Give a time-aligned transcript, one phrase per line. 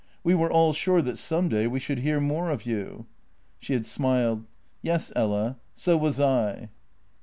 [0.23, 3.05] We were all sure that some day we should hear more of you."
[3.59, 4.45] She had smiled:
[4.81, 6.69] "Yes, Ella; so was I."